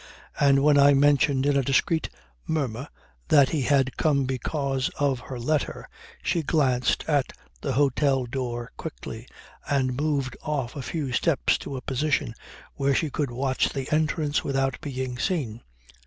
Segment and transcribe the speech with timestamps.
[0.39, 2.09] And when I mentioned in a discreet
[2.47, 2.87] murmur
[3.27, 5.87] that he had come because of her letter
[6.23, 7.31] she glanced at
[7.61, 9.27] the hotel door quickly,
[9.69, 12.33] and moved off a few steps to a position
[12.73, 15.61] where she could watch the entrance without being seen.